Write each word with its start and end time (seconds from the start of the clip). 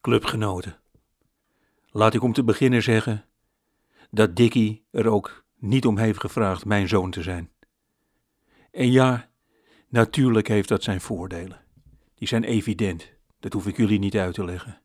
Clubgenoten, 0.00 0.78
laat 1.90 2.14
ik 2.14 2.22
om 2.22 2.32
te 2.32 2.44
beginnen 2.44 2.82
zeggen 2.82 3.24
dat 4.10 4.36
Dickie 4.36 4.84
er 4.90 5.08
ook 5.08 5.44
niet 5.58 5.86
om 5.86 5.98
heeft 5.98 6.20
gevraagd 6.20 6.64
mijn 6.64 6.88
zoon 6.88 7.10
te 7.10 7.22
zijn. 7.22 7.50
En 8.70 8.90
ja, 8.90 9.28
natuurlijk 9.88 10.48
heeft 10.48 10.68
dat 10.68 10.82
zijn 10.82 11.00
voordelen. 11.00 11.60
Die 12.14 12.28
zijn 12.28 12.44
evident, 12.44 13.12
dat 13.40 13.52
hoef 13.52 13.66
ik 13.66 13.76
jullie 13.76 13.98
niet 13.98 14.16
uit 14.16 14.34
te 14.34 14.44
leggen. 14.44 14.80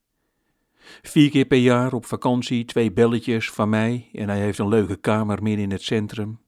Vier 1.01 1.29
keer 1.29 1.45
per 1.45 1.57
jaar 1.57 1.93
op 1.93 2.05
vakantie, 2.05 2.65
twee 2.65 2.91
belletjes 2.91 3.49
van 3.51 3.69
mij 3.69 4.09
en 4.13 4.29
hij 4.29 4.39
heeft 4.39 4.59
een 4.59 4.67
leuke 4.67 4.95
kamer 4.95 5.43
midden 5.43 5.63
in 5.63 5.71
het 5.71 5.83
centrum. 5.83 6.39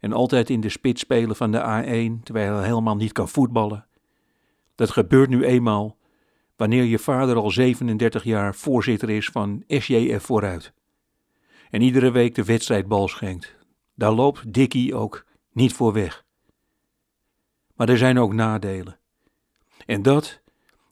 En 0.00 0.12
altijd 0.12 0.50
in 0.50 0.60
de 0.60 0.68
spits 0.68 1.00
spelen 1.00 1.36
van 1.36 1.50
de 1.50 1.60
A1, 1.60 2.22
terwijl 2.22 2.54
hij 2.54 2.66
helemaal 2.66 2.96
niet 2.96 3.12
kan 3.12 3.28
voetballen. 3.28 3.86
Dat 4.74 4.90
gebeurt 4.90 5.28
nu 5.28 5.44
eenmaal 5.44 5.96
wanneer 6.56 6.84
je 6.84 6.98
vader 6.98 7.36
al 7.36 7.50
37 7.50 8.24
jaar 8.24 8.54
voorzitter 8.54 9.10
is 9.10 9.28
van 9.28 9.64
SJF 9.68 10.24
Vooruit. 10.24 10.72
En 11.70 11.82
iedere 11.82 12.10
week 12.10 12.34
de 12.34 12.44
wedstrijdbal 12.44 13.08
schenkt. 13.08 13.56
Daar 13.94 14.12
loopt 14.12 14.52
Dickie 14.52 14.94
ook 14.94 15.26
niet 15.52 15.72
voor 15.72 15.92
weg. 15.92 16.24
Maar 17.74 17.88
er 17.88 17.98
zijn 17.98 18.18
ook 18.18 18.32
nadelen. 18.32 18.98
En 19.86 20.02
dat, 20.02 20.40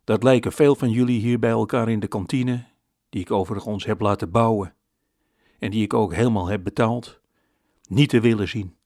dat 0.05 0.23
lijken 0.23 0.53
veel 0.53 0.75
van 0.75 0.91
jullie 0.91 1.21
hier 1.21 1.39
bij 1.39 1.51
elkaar 1.51 1.89
in 1.89 2.01
de 2.01 2.09
kantine, 2.09 2.65
die 3.11 3.21
ik 3.21 3.31
overigens 3.31 3.85
heb 3.85 4.01
laten 4.01 4.31
bouwen 4.31 4.75
en 5.59 5.71
die 5.71 5.83
ik 5.83 5.95
ook 5.95 6.15
helemaal 6.15 6.47
heb 6.47 6.65
betaald, 6.65 7.21
niet 7.89 8.09
te 8.09 8.21
willen 8.21 8.49
zien. 8.49 8.77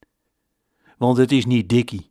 Want 0.99 1.17
het 1.17 1.33
is 1.33 1.47
niet 1.47 1.69
Dickie 1.69 2.11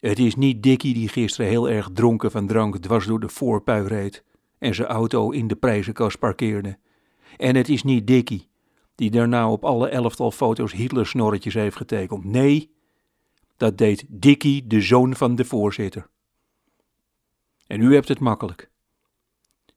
het 0.00 0.18
is 0.18 0.34
niet 0.34 0.62
Dickie 0.62 0.94
die 0.94 1.08
gisteren 1.08 1.50
heel 1.50 1.68
erg 1.68 1.90
dronken 1.92 2.30
van 2.30 2.46
drank 2.46 2.76
dwars 2.76 3.06
door 3.06 3.20
de 3.20 3.28
voorpui 3.28 3.86
reed 3.86 4.24
en 4.58 4.74
zijn 4.74 4.88
auto 4.88 5.30
in 5.30 5.48
de 5.48 5.56
prijzenkast 5.56 6.18
parkeerde. 6.18 6.78
En 7.36 7.56
het 7.56 7.68
is 7.68 7.82
niet 7.82 8.06
Dickie 8.06 8.48
die 8.94 9.10
daarna 9.10 9.50
op 9.50 9.64
alle 9.64 9.88
elftal 9.88 10.30
foto's 10.30 10.72
Hitler-snorretjes 10.72 11.54
heeft 11.54 11.76
getekend. 11.76 12.24
Nee, 12.24 12.70
dat 13.56 13.78
deed 13.78 14.04
Dickie, 14.08 14.66
de 14.66 14.80
zoon 14.80 15.14
van 15.14 15.34
de 15.34 15.44
voorzitter. 15.44 16.08
En 17.66 17.80
u 17.80 17.94
hebt 17.94 18.08
het 18.08 18.20
makkelijk. 18.20 18.70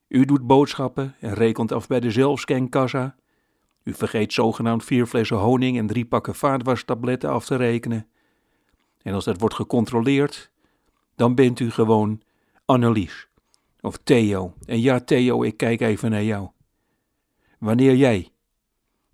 U 0.08 0.24
doet 0.24 0.46
boodschappen 0.46 1.14
en 1.20 1.34
rekent 1.34 1.72
af 1.72 1.86
bij 1.86 2.00
de 2.00 2.10
zelfscankassa. 2.10 3.16
U 3.82 3.94
vergeet 3.94 4.32
zogenaamd 4.32 4.84
vier 4.84 5.06
flessen 5.06 5.36
honing 5.36 5.78
en 5.78 5.86
drie 5.86 6.04
pakken 6.04 6.34
vaatwastabletten 6.34 7.30
af 7.30 7.44
te 7.44 7.56
rekenen. 7.56 8.08
En 9.04 9.14
als 9.14 9.24
dat 9.24 9.40
wordt 9.40 9.54
gecontroleerd, 9.54 10.50
dan 11.14 11.34
bent 11.34 11.60
u 11.60 11.70
gewoon 11.70 12.22
Annelies 12.64 13.28
of 13.80 13.98
Theo. 14.04 14.54
En 14.66 14.80
ja, 14.80 15.00
Theo, 15.00 15.42
ik 15.42 15.56
kijk 15.56 15.80
even 15.80 16.10
naar 16.10 16.22
jou. 16.22 16.48
Wanneer 17.58 17.96
jij, 17.96 18.28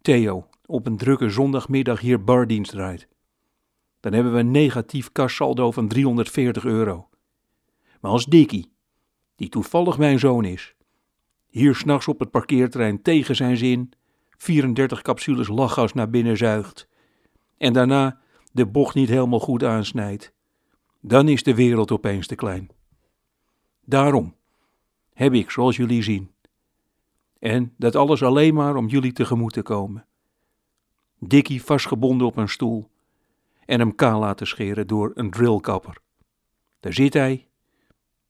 Theo, 0.01 0.47
op 0.67 0.87
een 0.87 0.97
drukke 0.97 1.31
zondagmiddag 1.31 2.01
hier 2.01 2.25
bardienst 2.25 2.71
draait, 2.71 3.09
dan 4.01 4.13
hebben 4.13 4.33
we 4.33 4.39
een 4.39 4.51
negatief 4.51 5.13
kassaldo 5.13 5.71
van 5.71 5.89
340 5.89 6.65
euro. 6.65 7.09
Maar 8.01 8.11
als 8.11 8.25
Dickie, 8.25 8.73
die 9.37 9.49
toevallig 9.49 9.99
mijn 9.99 10.19
zoon 10.19 10.45
is, 10.45 10.75
hier 11.49 11.75
s'nachts 11.75 12.09
op 12.09 12.19
het 12.19 12.31
parkeerterrein 12.31 13.03
tegen 13.03 13.37
zijn 13.37 13.57
zin 13.57 13.93
34 14.31 15.03
capsules 15.03 15.49
lachgas 15.49 15.93
naar 15.93 16.11
binnen 16.11 16.37
zuigt 16.37 16.89
en 17.59 17.73
daarna 17.73 18.20
de 18.51 18.67
bocht 18.67 18.95
niet 18.95 19.09
helemaal 19.09 19.41
goed 19.41 19.65
aansnijdt, 19.65 20.33
dan 21.01 21.29
is 21.29 21.43
de 21.43 21.55
wereld 21.55 21.91
opeens 21.91 22.27
te 22.27 22.35
klein. 22.35 22.71
Daarom 23.85 24.35
heb 25.13 25.33
ik, 25.33 25.51
zoals 25.51 25.77
jullie 25.77 26.03
zien, 26.03 26.31
en 27.39 27.75
dat 27.77 27.97
alles 27.97 28.23
alleen 28.23 28.55
maar 28.55 28.77
om 28.77 28.87
jullie 28.87 29.13
tegemoet 29.13 29.53
te 29.53 29.63
komen, 29.63 30.05
Dickie 31.19 31.63
vastgebonden 31.63 32.27
op 32.27 32.37
een 32.37 32.49
stoel 32.49 32.91
en 33.67 33.79
hem 33.79 33.95
kaal 33.95 34.21
laten 34.21 34.47
scheren 34.47 34.87
door 34.87 35.13
een 35.15 35.31
drillkapper. 35.31 35.99
Daar 36.81 36.93
zit 36.93 37.15
hij, 37.15 37.49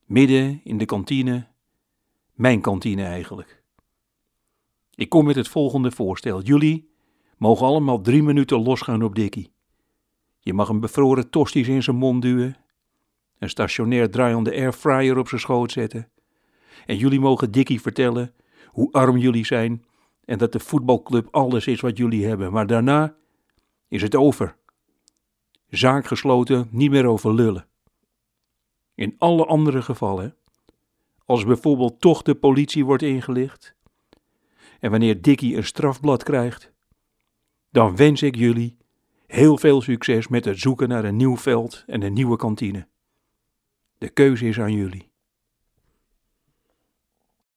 midden 0.04 0.60
in 0.64 0.78
de 0.78 0.84
kantine, 0.84 1.46
mijn 2.32 2.60
kantine 2.60 3.04
eigenlijk. 3.04 3.62
Ik 4.94 5.08
kom 5.08 5.24
met 5.24 5.36
het 5.36 5.48
volgende 5.48 5.90
voorstel. 5.90 6.42
Jullie 6.42 6.90
mogen 7.36 7.66
allemaal 7.66 8.00
drie 8.00 8.22
minuten 8.22 8.62
losgaan 8.62 9.02
op 9.02 9.14
Dickie. 9.14 9.52
Je 10.40 10.54
mag 10.54 10.68
een 10.68 10.80
bevroren 10.80 11.30
tosties 11.30 11.68
in 11.68 11.82
zijn 11.82 11.96
mond 11.96 12.22
duwen, 12.22 12.56
een 13.38 13.48
stationair 13.48 14.10
draaiende 14.10 14.50
airfryer 14.50 15.18
op 15.18 15.28
zijn 15.28 15.40
schoot 15.40 15.72
zetten. 15.72 16.08
En 16.86 16.96
jullie 16.96 17.20
mogen 17.20 17.50
Dickie 17.50 17.80
vertellen 17.80 18.34
hoe 18.66 18.92
arm 18.92 19.16
jullie 19.16 19.46
zijn 19.46 19.84
en 20.24 20.38
dat 20.38 20.52
de 20.52 20.60
voetbalclub 20.60 21.28
alles 21.30 21.66
is 21.66 21.80
wat 21.80 21.96
jullie 21.96 22.26
hebben. 22.26 22.52
Maar 22.52 22.66
daarna 22.66 23.14
is 23.88 24.02
het 24.02 24.14
over. 24.14 24.56
Zaak 25.68 26.06
gesloten, 26.06 26.68
niet 26.70 26.90
meer 26.90 27.06
over 27.06 27.34
lullen. 27.34 27.66
In 28.94 29.14
alle 29.18 29.44
andere 29.46 29.82
gevallen, 29.82 30.36
als 31.24 31.44
bijvoorbeeld 31.44 32.00
toch 32.00 32.22
de 32.22 32.34
politie 32.34 32.84
wordt 32.84 33.02
ingelicht 33.02 33.74
en 34.80 34.90
wanneer 34.90 35.22
Dickie 35.22 35.56
een 35.56 35.64
strafblad 35.64 36.22
krijgt, 36.22 36.72
dan 37.70 37.96
wens 37.96 38.22
ik 38.22 38.36
jullie 38.36 38.76
Heel 39.30 39.58
veel 39.58 39.80
succes 39.80 40.28
met 40.28 40.44
het 40.44 40.58
zoeken 40.58 40.88
naar 40.88 41.04
een 41.04 41.16
nieuw 41.16 41.36
veld 41.36 41.84
en 41.86 42.02
een 42.02 42.12
nieuwe 42.12 42.36
kantine. 42.36 42.88
De 43.98 44.08
keuze 44.08 44.46
is 44.46 44.60
aan 44.60 44.72
jullie. 44.72 45.09